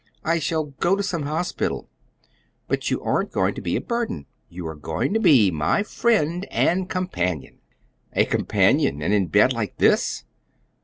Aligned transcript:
I 0.23 0.39
shall 0.39 0.63
go 0.79 0.95
to 0.95 1.03
some 1.03 1.27
hospital." 1.27 1.87
"But 2.67 2.89
you 2.89 3.03
aren't 3.03 3.31
going 3.31 3.53
to 3.53 3.61
be 3.61 3.75
a 3.75 3.81
burden. 3.81 4.25
You 4.49 4.65
are 4.65 4.73
going 4.73 5.13
to 5.13 5.19
be 5.19 5.51
my 5.51 5.83
friend 5.83 6.43
and 6.49 6.89
companion." 6.89 7.59
"A 8.13 8.25
companion 8.25 9.03
and 9.03 9.13
in 9.13 9.27
bed 9.27 9.53
like 9.53 9.77
this?" 9.77 10.23